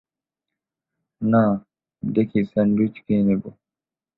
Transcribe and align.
না, 1.21 1.43
দেখি 2.03 2.39
স্যান্ডউইচ 2.51 2.95
খেয়ে 3.05 3.23
নেব। 3.27 3.43